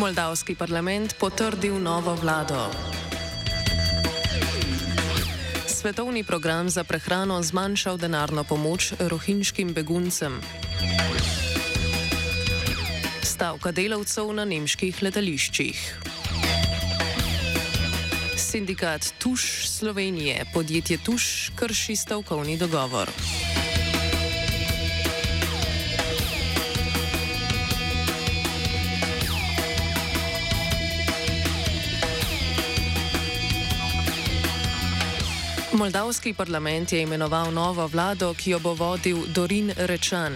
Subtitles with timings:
[0.00, 2.72] Moldavski parlament potrdil novo vlado.
[5.68, 10.40] Svetovni program za prehrano zmanjšal denarno pomoč rohinjskim beguncem.
[13.22, 15.76] Stavka delavcev na nemških letališčih.
[18.40, 23.12] Sindikat Tuš Slovenije, podjetje Tuš, krši stavkovni dogovor.
[35.72, 40.34] Moldavski parlament je imenoval novo vlado, ki jo bo vodil Dorin Rečan.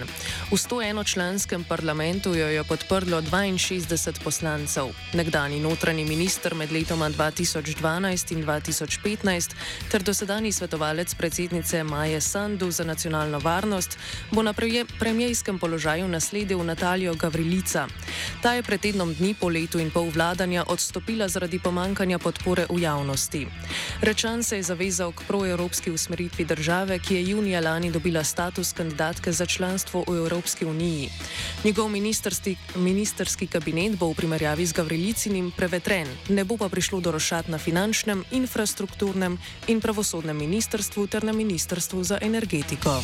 [0.50, 4.94] V 101-članskem parlamentu jo je podprlo 62 poslancev.
[5.12, 9.54] Nekdani notranji minister med letoma 2012 in 2015
[9.90, 13.98] ter dosedani svetovalec predsednice Maje Sandu za nacionalno varnost
[14.30, 14.54] bo na
[14.98, 17.86] premijskem položaju nasledil Natalijo Gavrilica.
[18.42, 22.82] Ta je pred tednom dni po letu in pol vladanja odstopila zaradi pomankanja podpore v
[22.82, 23.46] javnosti.
[24.00, 29.32] Rečan se je zavezal k proevropski usmeritvi države, ki je junija lani dobila status kandidatke
[29.32, 31.10] za članstvo v Evropski uniji.
[31.64, 37.12] Njegov ministerski, ministerski kabinet bo v primerjavi z Gavrilicinim prevetren, ne bo pa prišlo do
[37.12, 43.02] rošat na finančnem, infrastrukturnem in pravosodnem ministrstvu ter na ministrstvu za energetiko.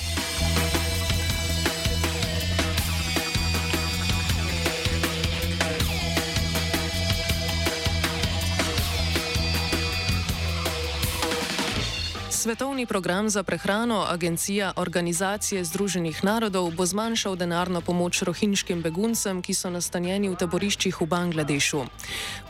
[12.40, 19.52] Svetovni program za prehrano, agencija Organizacije Združenih narodov, bo zmanjšal denarno pomoč rohinjskim beguncem, ki
[19.54, 21.84] so nastanjeni v taboriščih v Bangladešu.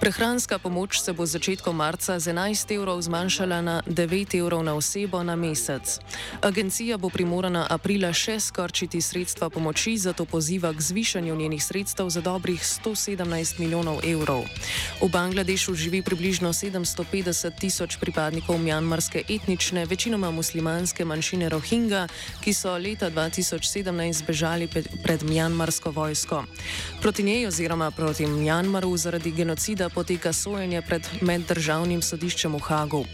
[0.01, 5.25] Prehranska pomoč se bo začetkom marca z 11 evrov zmanjšala na 9 evrov na osebo
[5.27, 5.99] na mesec.
[6.41, 12.21] Agencija bo primorana aprila še skorčiti sredstva pomoči, zato poziva k zvišanju njenih sredstev za
[12.23, 14.47] dobrih 117 milijonov evrov.
[15.03, 22.09] V Bangladešu živi približno 750 tisoč pripadnikov mjanmarske etnične etnične, večinoma muslimanske manjšine Rohingja,
[22.41, 24.69] ki so leta 2017 bežali
[25.03, 26.45] pred mjanmarsko vojsko.
[27.01, 33.05] Proti njej oziroma proti Mjanmaru zaradi genocida poteka sojenje pred meddržavnim sodiščem v Hagu.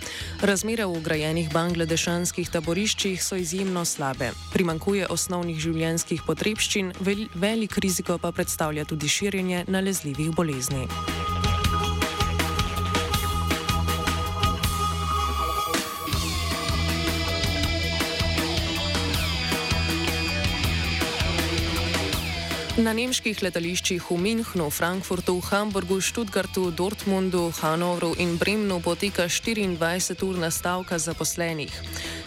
[0.42, 4.32] Razmere v ugrajenih bangladešanskih taboriščih so izjemno slabe.
[4.52, 6.92] Primankuje osnovnih življenjskih potrebščin,
[7.34, 10.86] velik riziko pa predstavlja tudi širjenje nalezljivih bolezni.
[22.76, 30.98] Na nemških letališčih v Münchnu, Frankfurtu, Hamburgu, Stuttgartu, Dortmundu, Hanovru in Bremnu poteka 24-urna stavka
[31.00, 31.72] zaposlenih.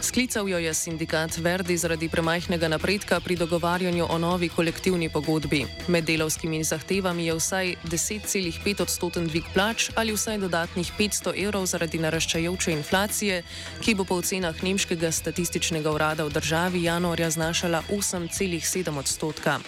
[0.01, 5.65] Sklical jo je sindikat Verdi zaradi premajhnega napredka pri dogovarjanju o novi kolektivni pogodbi.
[5.87, 11.99] Med delovskimi zahtevami je vsaj 10,5 odstoten dvig plač ali vsaj dodatnih 500 evrov zaradi
[11.99, 13.43] naraščajoče inflacije,
[13.81, 19.59] ki bo po ocenah Nemškega statističnega urada v državi januarja znašala 8,7 odstotka.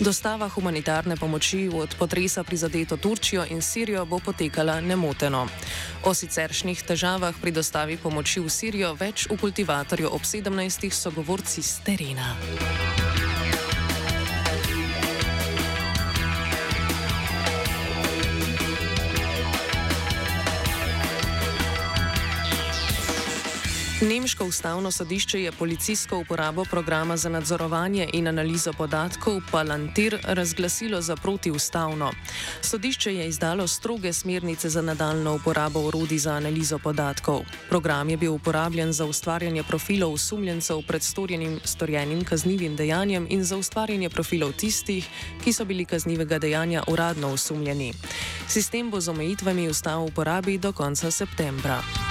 [0.00, 5.48] Dostava humanitarne pomoči od potresa prizadeto Turčijo in Sirijo bo potekala nemoteno.
[6.04, 10.90] O siceršnjih težavah pri dostavi pomoči v Sirijo več v kultivatorju motivatorju ob 17.
[10.90, 12.34] sogovorci z terena.
[24.02, 31.16] Nemško ustavno sodišče je policijsko uporabo programa za nadzorovanje in analizo podatkov Palantir razglasilo za
[31.16, 32.10] protiustavno.
[32.62, 37.40] Sodišče je izdalo stroge smernice za nadaljno uporabo urodi za analizo podatkov.
[37.68, 43.56] Program je bil uporabljen za ustvarjanje profilov osumljencev pred storjenim, storjenim kaznivim dejanjem in za
[43.56, 45.08] ustvarjanje profilov tistih,
[45.44, 47.92] ki so bili kaznivega dejanja uradno osumljeni.
[48.48, 52.09] Sistem bo z omejitvami ustal v uporabi do konca septembra.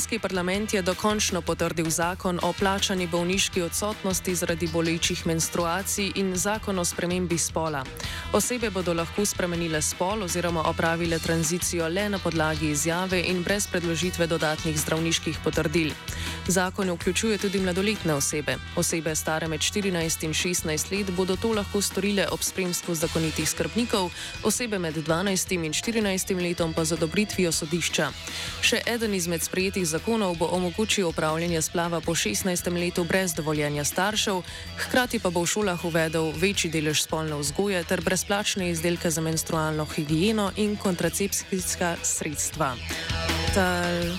[0.00, 6.78] Španski parlament je dokončno potrdil zakon o plačani bolniški odsotnosti zaradi bolečih menstruacij in zakon
[6.78, 7.84] o spremembi spola.
[8.32, 14.26] Osebe bodo lahko spremenile spol oziroma opravile tranzicijo le na podlagi izjave in brez predložitve
[14.26, 15.92] dodatnih zdravniških potrdil.
[16.48, 18.56] Zakon vključuje tudi mladoletne osebe.
[18.76, 24.10] Osebe stare med 14 in 16 let bodo to lahko storile ob spremstvu zakonitih skrbnikov,
[24.44, 28.10] osebe med 12 in 14 letom pa z odobritvijo sodišča.
[28.62, 32.70] Še eden izmed sprejetih zakonov bo omogočil upravljanje splava po 16.
[32.78, 34.42] letu brez dovoljenja staršev,
[34.76, 39.84] hkrati pa bo v šolah uvedel večji delež spolne vzgoje ter brezplačne izdelke za menstrualno
[39.84, 42.76] higieno in kontracepcijska sredstva.
[43.54, 44.14] Tal...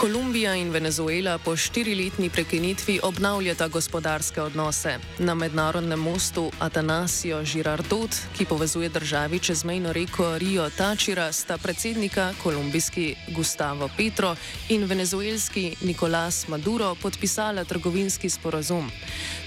[0.00, 4.98] Kolumbija in Venezuela po štiriletni prekinitvi obnavljata gospodarske odnose.
[5.18, 12.34] Na mednarodnem mostu Atanasio Girardot, ki povezuje državi čez mejno reko Rio Tačira, sta predsednika
[12.42, 14.36] kolumbijski Gustavo Petro
[14.68, 18.90] in venezuelski Nicolás Maduro podpisala trgovinski sporazum.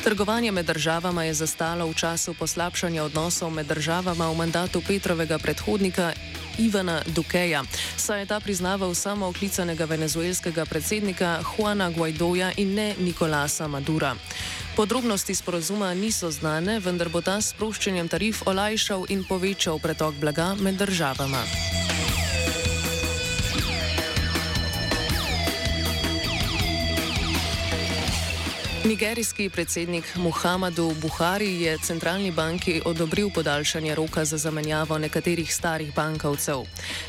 [0.04, 6.13] Trgovanje med državama je zastalo v času poslabšanja odnosov med državama v mandatu Petrovega predhodnika
[6.60, 7.63] Ivana Dukeja,
[7.98, 9.86] saj je ta priznaval samo oklicanega
[10.39, 14.15] venezuelskega predsednika Juana Guaidoja in ne Nikolasa Madura.
[14.75, 20.56] Podrobnosti sporozuma niso znane, vendar bo ta s sproščanjem tarif olajšal in povečal pretok blaga
[20.56, 21.88] med državama.
[28.86, 36.64] Nigerijski predsednik Muhammadu Buhari je centralni banki odobril podaljšanje roka za zamenjavo nekaterih starih bankovcev.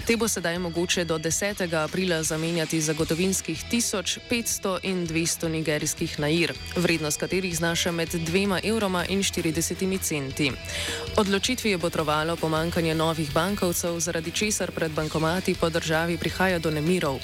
[0.06, 1.84] Te bo sedaj mogoče do 10.
[1.84, 9.04] aprila zamenjati za gotovinskih 1500 in 200 nigerijskih nair, vrednost katerih znaša med 2 evroma
[9.06, 10.52] in 40 centi.
[11.16, 17.18] Odločitvi je botrovalo pomankanje novih bankovcev, zaradi česar pred bankomati po državi prihaja do nemirov.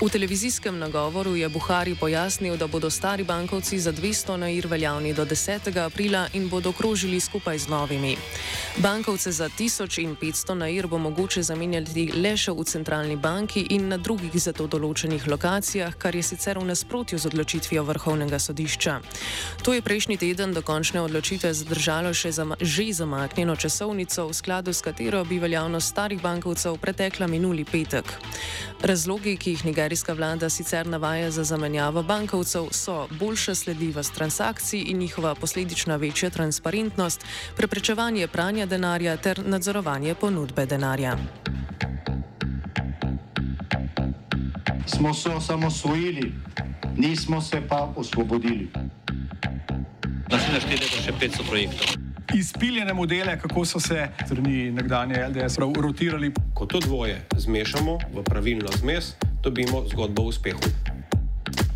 [0.00, 5.24] V televizijskem nagovoru je Buhari pojasnil, da bodo stari bankovci za 200 nair veljavni do
[5.24, 5.84] 10.
[5.84, 8.16] aprila in bodo krožili skupaj z novimi.
[8.76, 14.36] Bankovce za 1500 nair bo mogoče zamenjati le še v centralni banki in na drugih
[14.38, 19.00] za to določenih lokacijah, kar je sicer v nasprotju z odločitvijo vrhovnega sodišča.
[19.62, 24.72] To je prejšnji teden do končne odločitve zadržalo še zama že zamaknjeno časovnico, v skladu
[24.72, 28.06] s katero bi veljavnost starih bankovcev pretekla minuli petek.
[28.80, 34.82] Razlogi, ki jih nigerijska vlada sicer navaja za zamenjavo bankovcev, so boljša sledljivost sledljivost transakcij
[34.86, 37.24] in njihova posledična večja transparentnost,
[37.56, 41.16] preprečevanje pranja denarja ter nadzorovanje ponudbe denarja.
[44.86, 46.32] Smo se osamosvojili,
[46.96, 48.68] nismo se pa osvobodili.
[50.30, 51.88] Naslednje število je še 500 projektov.
[52.34, 56.32] Izpiljene modele, kako so se strani nekdanje LDS rotirali.
[56.54, 60.79] Ko to dvoje zmešamo v pravilno zmes, dobimo zgodbo o uspehu.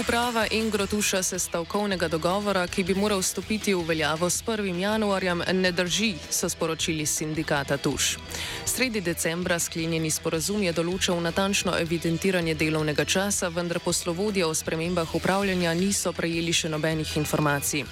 [0.00, 4.80] Uprava Ingrotuša se stavkovnega dogovora, ki bi moral stopiti v veljavo s 1.
[4.80, 8.18] januarjem, ne drži, so sporočili sindikata Tuš.
[8.64, 15.72] Sredi decembra sklenjeni sporazum je določal natančno evidentiranje delovnega časa, vendar poslovodje o spremembah upravljanja
[15.74, 17.86] niso prejeli še nobenih informacij.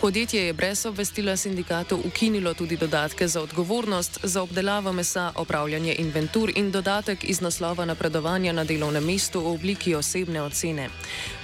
[0.00, 6.52] Podjetje je brez obvestila sindikatu ukinilo tudi dodatke za odgovornost, za obdelavo mesa, opravljanje inventur
[6.54, 10.88] in dodatek iz naslova napredovanja na delovnem mestu v obliki osebne ocene.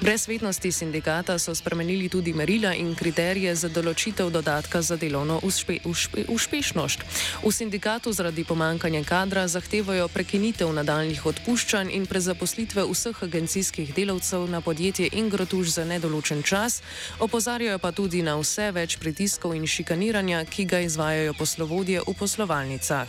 [0.05, 5.79] Brez svetnosti sindikata so spremenili tudi merila in kriterije za določitev dodatka za delovno uspe,
[5.89, 7.05] uspe, uspešnost.
[7.41, 14.61] V sindikatu zaradi pomankanja kadra zahtevajo prekinitev nadaljnih odpuščanj in prezaposlitve vseh agencijskih delavcev na
[14.61, 16.83] podjetje Ingrotuš za nedoločen čas,
[17.19, 23.09] opozarjajo pa tudi na vse več pritiskov in šikaniranja, ki ga izvajajo poslovodje v poslovalnicah.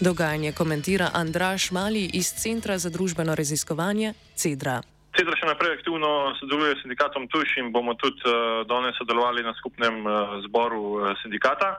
[0.00, 4.80] Dogajanje komentira Andraš Mali iz Centra za družbeno raziskovanje CEDRA.
[5.12, 9.52] Cedra še naprej aktivno sodeluje s sindikatom Tuš in bomo tudi uh, danes sodelovali na
[9.58, 11.74] skupnem uh, zboru uh, sindikata,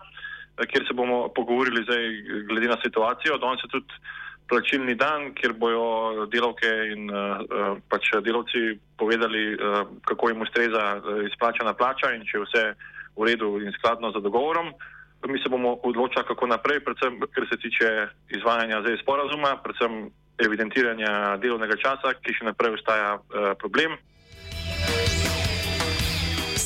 [0.70, 2.04] kjer se bomo pogovorili zdaj
[2.52, 3.40] glede na situacijo.
[3.42, 4.02] Danes je tudi
[4.52, 7.08] plačilni dan, kjer bojo delavke in
[7.90, 9.56] pač delavci povedali,
[10.06, 10.84] kako jim ustreza
[11.26, 12.64] izplačana plača in če je vse
[13.18, 14.70] v redu in skladno z dogovorom.
[15.26, 17.90] Mi se bomo odločali, kako naprej, predvsem kar se tiče
[18.38, 20.12] izvajanja zdaj sporazuma, predvsem
[20.42, 23.98] evidentiranja delovnega časa, ki še naprej ostaja uh, problem.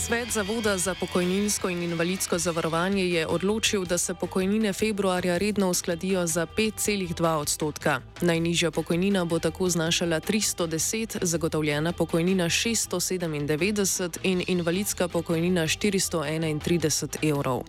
[0.08, 6.28] Svet Zavoda za pokojninsko in invalidsko zavarovanje je odločil, da se pokojnine februarja redno uskladijo
[6.28, 8.02] za 5,2 odstotka.
[8.22, 17.64] Najnižja pokojnina bo tako znašala 310, zagotovljena pokojnina 697 in invalidska pokojnina 431 evrov.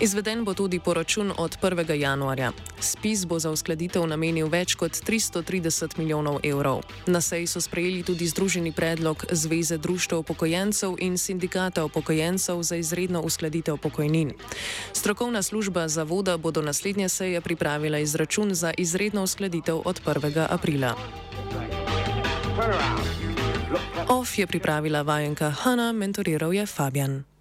[0.00, 1.94] Izveden bo tudi poračun od 1.
[1.94, 2.52] januarja.
[2.80, 6.82] Spis bo za uskladitev namenil več kot 330 milijonov evrov.
[7.06, 12.76] Na seji so sprejeli tudi združeni predlog Zveze društv upokojencev in sindikatov sindikata upokojencev za
[12.76, 14.32] izredno uskladitev pokojnin.
[14.92, 20.46] Strokovna služba zavoda bo do naslednje seje pripravila izračun za izredno uskladitev od 1.
[20.50, 20.94] aprila.
[24.08, 27.33] OF je pripravila vajenka Hanna, mentoriral je Fabian.